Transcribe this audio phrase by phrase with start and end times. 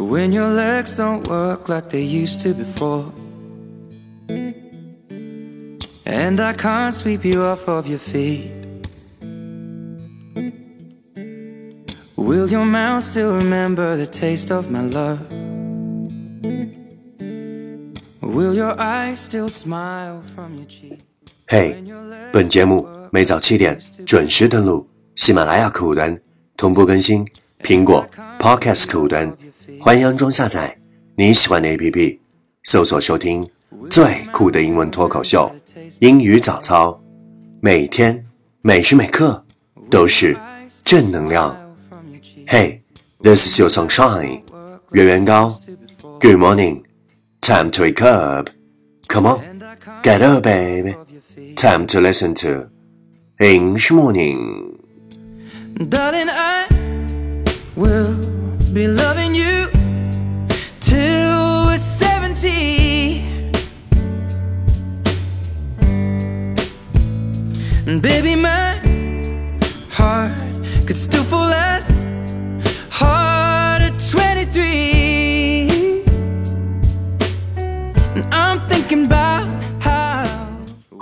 [0.00, 3.12] When your legs don't work like they used to before.
[6.04, 8.52] And I can't sweep you off of your feet.
[12.16, 15.20] Will your mouth still remember the taste of my love?
[18.20, 21.00] Will your eyes still smile from your cheek?
[21.48, 21.76] 嘿，
[22.32, 26.18] 本节目每早七点准时登录喜马拉雅客户端，
[26.56, 27.24] 同步更新
[27.62, 29.32] 苹果 Podcast 客户端，
[29.79, 30.77] 欢迎安装下载
[31.15, 32.19] 你喜欢的 APP，
[32.63, 33.47] 搜索收听
[33.89, 35.53] 最酷的英文脱口秀——
[35.99, 36.99] 英语早操，
[37.61, 38.25] 每天
[38.61, 39.45] 每时每刻
[39.89, 40.37] 都是
[40.83, 41.57] 正能量。
[42.47, 42.81] Hey,
[43.21, 44.41] this is your sunshine，
[44.91, 45.59] 圆圆高。
[46.19, 46.83] Good morning,
[47.41, 48.49] time to wake up.
[49.07, 49.39] Come on,
[50.03, 50.95] get up, baby.
[51.55, 52.69] Time to listen to
[53.37, 54.77] English Morning.
[55.89, 56.67] Darling, I
[57.75, 58.15] will
[58.73, 59.60] be loving you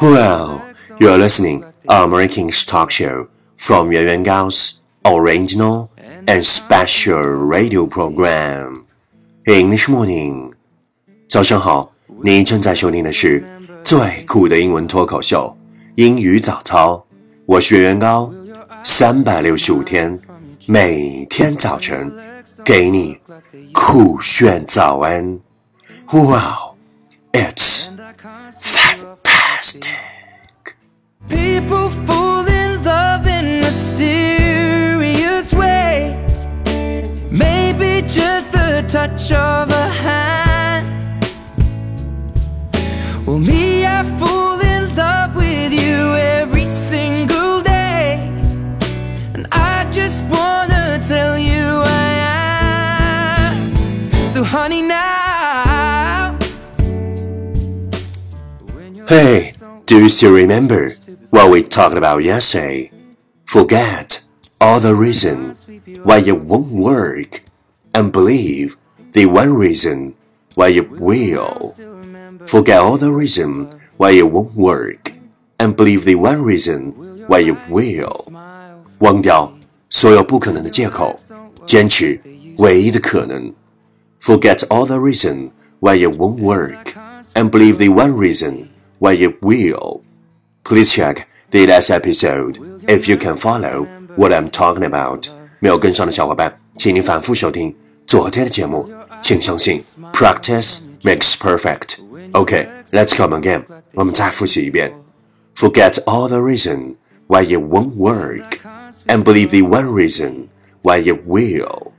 [0.00, 0.62] Well,
[1.00, 5.90] you are listening our American talk show from Yuan Yuan Gao's original
[6.28, 8.86] and special radio program
[9.44, 10.52] English Morning.
[11.28, 11.90] 早上好，
[12.22, 13.44] 你正在收听的是
[13.84, 15.56] 最酷的英文脱口秀
[15.96, 17.04] 英语早操，
[17.44, 18.32] 我是袁元高，
[18.84, 20.16] 三百六十五天，
[20.66, 22.12] 每天早晨
[22.64, 23.18] 给你
[23.72, 25.40] 酷炫早安。
[26.12, 26.76] Wow,
[27.32, 27.88] it's
[29.58, 30.76] fantastic.
[31.28, 36.48] People fall in love in mysterious ways.
[37.30, 40.86] Maybe just the touch of a hand.
[43.26, 43.67] Well, me,
[59.07, 59.53] Hey,
[59.85, 60.95] do you still remember
[61.29, 62.91] what we talked about yesterday?
[63.45, 64.23] Forget
[64.59, 65.55] all the reason
[66.03, 67.43] why it won't work
[67.93, 68.75] and believe
[69.13, 70.15] the one reason
[70.55, 71.75] why it will.
[72.45, 75.13] Forget all the reason why it won't work
[75.59, 76.91] and believe the one reason
[77.27, 78.27] why it will.
[78.99, 79.53] 忘掉
[79.89, 81.17] 所有不可能的借口，
[81.65, 82.19] 坚持
[82.57, 83.53] 唯一的可能。
[84.19, 86.93] Forget all the reason why it won't work
[87.33, 88.67] and believe the one reason
[88.99, 90.01] why it will.
[90.63, 95.27] Please check the last episode if you can follow what I'm talking about.
[95.59, 97.75] 没有跟上的小伙伴，请您反复收听
[98.05, 98.89] 昨天的节目。
[99.21, 99.81] 请相信，
[100.11, 101.99] practice makes perfect.
[102.33, 103.63] Okay, let's come again.
[103.93, 104.93] 我们再复习一遍。
[105.55, 106.95] Forget all the reason
[107.27, 108.57] why it won't work,
[109.07, 110.47] and believe the one reason
[110.81, 111.91] why it will.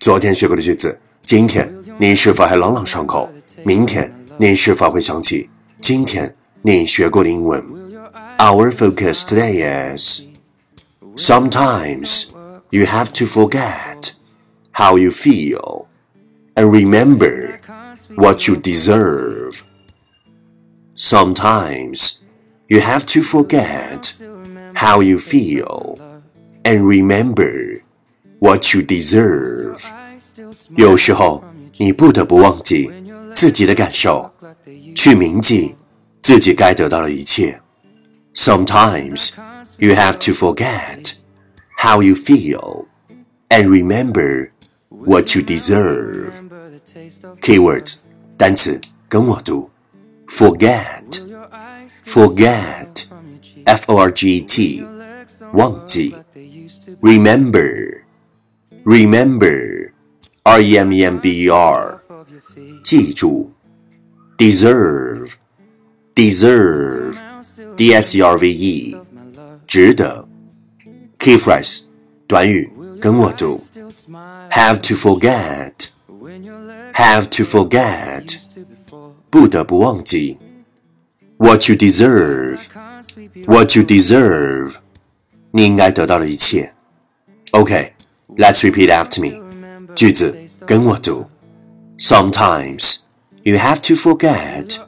[0.00, 3.30] 昨天学过的句子，今天你是否还朗朗上口？
[3.64, 5.48] 明天你是否会想起
[5.82, 7.62] 今天你学过的英文？
[8.38, 10.22] Our focus today is
[11.16, 12.26] sometimes
[12.70, 14.12] you have to forget
[14.72, 15.86] how you feel
[16.54, 17.58] and remember
[18.16, 19.62] what you deserve.
[20.94, 22.18] Sometimes
[22.68, 24.12] you have to forget
[24.74, 25.98] how you feel
[26.62, 27.82] and remember
[28.40, 29.80] what you deserve.
[30.76, 31.42] 有时候
[31.76, 32.90] 你不得不忘记
[33.34, 34.30] 自己的感受，
[34.94, 35.74] 去铭记
[36.22, 37.60] 自己该得到的一切。
[38.34, 39.30] Sometimes
[39.78, 41.12] you have to forget
[41.76, 42.86] how you feel
[43.48, 44.50] and remember
[44.88, 46.32] what you deserve.
[47.40, 47.96] Keywords
[48.36, 49.70] 单词跟我读：
[50.28, 51.02] forget,
[52.04, 53.04] forget,
[53.64, 54.84] f o r g e t，
[55.52, 56.14] 忘记；
[57.00, 58.02] remember,
[58.84, 59.90] remember,
[60.42, 62.00] r e m e m b e r，
[62.84, 63.51] 记住
[64.36, 65.32] ；deserve,
[66.14, 67.16] deserve,
[67.76, 68.96] d s e r v e，
[69.66, 70.26] 值得。
[71.18, 71.82] Key phrase
[72.26, 72.70] 短语
[73.00, 73.60] 跟我读：
[74.50, 75.72] have to forget,
[76.94, 78.36] have to forget，
[79.30, 80.38] 不得不忘记。
[81.38, 82.60] What you deserve,
[83.46, 84.76] what you deserve，
[85.52, 86.72] 你应该得到的一切。
[87.52, 87.92] Okay,
[88.36, 89.94] let's repeat after me。
[89.94, 90.36] 句子
[90.66, 91.26] 跟我读：
[91.98, 92.96] Sometimes
[93.44, 94.78] you have to forget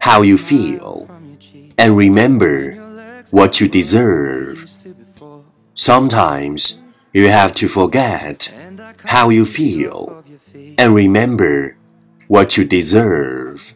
[0.00, 1.08] how you feel
[1.76, 2.74] and remember
[3.30, 4.66] what you deserve.
[5.74, 6.80] Sometimes
[7.12, 8.52] you have to forget
[9.04, 10.24] how you feel
[10.76, 11.76] and remember
[12.26, 13.74] what you deserve.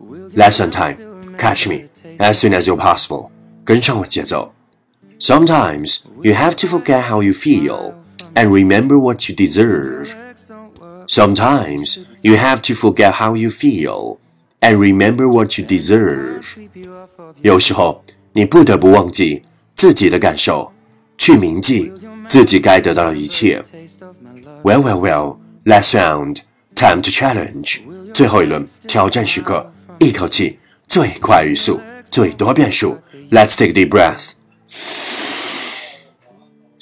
[0.00, 1.36] Lesson time.
[1.36, 1.88] Catch me
[2.18, 3.30] as soon as you're possible.
[3.64, 4.52] 跟上我节奏。
[5.18, 7.94] Sometimes you have to forget how you feel
[8.34, 10.14] and remember what you deserve.
[11.06, 14.18] Sometimes you have to forget how you feel
[14.60, 16.56] and remember what you deserve.
[17.42, 19.42] 有时候你不得不忘记
[19.74, 20.72] 自己的感受，
[21.18, 21.92] 去铭记
[22.28, 23.62] 自己该得到的一切。
[24.62, 25.36] Well, well, well.
[25.64, 26.38] Last round,
[26.74, 27.80] time to challenge.
[28.14, 32.98] 最后一轮挑战时刻，一口气最快语速，最多变数。
[33.30, 35.13] Let's take a deep breath.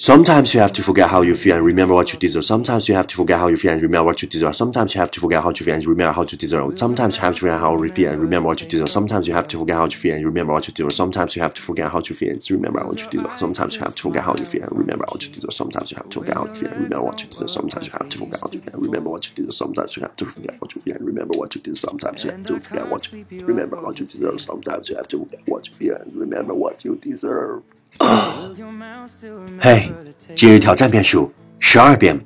[0.03, 2.43] Sometimes you have to forget how you feel and remember what you deserve.
[2.43, 4.53] Sometimes you have to forget how you feel and remember what you deserve.
[4.53, 6.69] Sometimes you have to forget how you feel and remember how you deserve.
[6.73, 8.89] Sometimes you have to forget how you feel and remember what you deserve.
[8.89, 10.91] Sometimes you have to forget how you feel and remember what you deserve.
[10.91, 13.39] Sometimes you have to forget how you feel and remember what you deserve.
[13.39, 15.53] Sometimes you have to forget how you feel and remember what you deserve.
[15.53, 17.49] Sometimes you have to forget how you feel and remember what you deserve.
[17.53, 19.53] Sometimes you have to forget how you feel and remember what you deserve.
[19.53, 21.79] Sometimes you have to forget what you feel and remember what you deserve.
[21.79, 24.41] Sometimes you have to forget what you remember what you deserve.
[24.41, 27.63] Sometimes you have to forget what you feel and remember what you deserve.
[29.59, 29.91] 嘿，
[30.35, 32.19] 今日挑战遍数十二遍，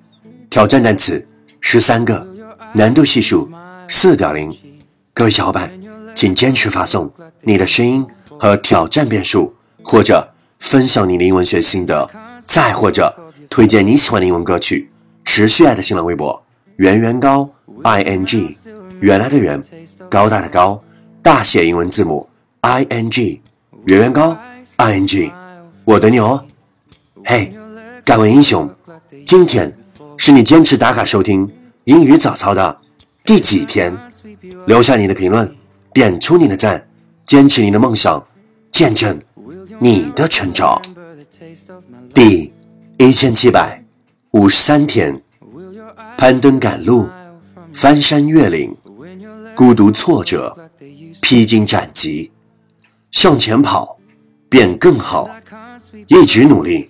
[0.50, 1.26] 挑战单词
[1.60, 2.26] 十三个，
[2.74, 3.50] 难度系数
[3.90, 4.56] 四点零。
[5.14, 5.72] 各位小伙伴，
[6.16, 7.12] 请坚持发送
[7.42, 8.06] 你的声音
[8.40, 9.54] 和挑战遍数，
[9.84, 12.10] 或者分享你的英文学心得，
[12.46, 13.16] 再或者
[13.50, 14.92] 推荐你喜欢的英文歌曲。
[15.24, 16.42] 持续爱的新浪微博
[16.78, 17.50] 圆圆高
[17.84, 18.58] i n g，
[19.02, 19.62] 原来的圆，
[20.10, 20.82] 高大的高，
[21.22, 22.28] 大写英文字母
[22.62, 23.42] i n g，
[23.86, 24.36] 圆圆高
[24.78, 25.32] i n g。
[25.88, 26.44] 我等你哦，
[27.24, 27.56] 嘿，
[28.04, 28.70] 敢问英雄，
[29.26, 29.74] 今天
[30.18, 31.50] 是你坚持打卡收听
[31.86, 32.78] 英语早操的
[33.24, 33.98] 第几天？
[34.66, 35.50] 留下你的评论，
[35.94, 36.86] 点出你的赞，
[37.26, 38.22] 坚持你的梦想，
[38.70, 39.18] 见证
[39.80, 40.78] 你的成长。
[42.14, 42.52] 第
[42.98, 43.82] 一千七百
[44.32, 45.24] 五十三天，
[46.18, 47.08] 攀登赶路，
[47.72, 48.76] 翻山越岭，
[49.56, 50.70] 孤独挫折，
[51.22, 52.30] 披荆斩棘，
[53.10, 53.98] 向前跑，
[54.50, 55.30] 变更好。
[56.08, 56.90] 一直努力，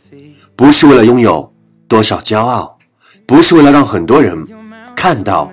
[0.55, 1.53] 不是为了拥有
[1.87, 2.77] 多少骄傲，
[3.25, 4.45] 不是为了让很多人
[4.95, 5.51] 看到，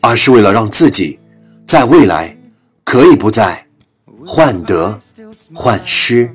[0.00, 1.18] 而是为了让自己
[1.66, 2.36] 在未来
[2.84, 3.66] 可以不再
[4.26, 4.98] 患得
[5.54, 6.34] 患失。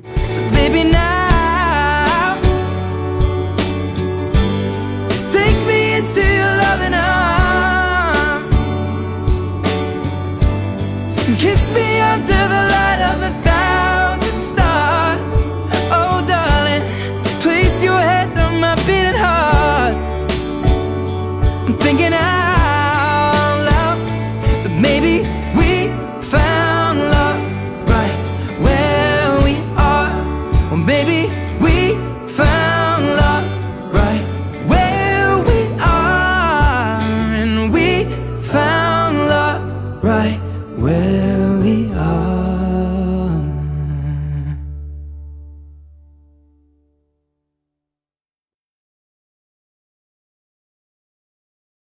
[21.78, 22.49] Right where